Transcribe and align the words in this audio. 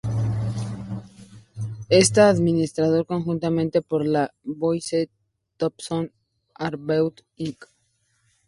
Está 1.89 2.29
administrado 2.29 3.05
conjuntamente 3.05 3.83
por 3.83 4.03
la 4.03 4.33
"Boyce 4.41 5.11
Thompson 5.57 6.11
Arboretum, 6.55 7.27
Inc. 7.35 7.65